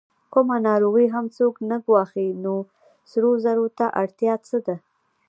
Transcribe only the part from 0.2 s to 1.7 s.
کومه ناروغي هم څوک